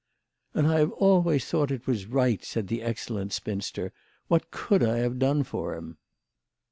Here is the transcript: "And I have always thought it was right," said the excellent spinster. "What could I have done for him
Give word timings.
"And 0.55 0.65
I 0.65 0.79
have 0.79 0.91
always 0.93 1.45
thought 1.45 1.69
it 1.69 1.85
was 1.85 2.07
right," 2.07 2.43
said 2.43 2.69
the 2.69 2.81
excellent 2.81 3.33
spinster. 3.33 3.93
"What 4.29 4.49
could 4.49 4.81
I 4.81 4.97
have 4.97 5.19
done 5.19 5.43
for 5.43 5.75
him 5.75 5.99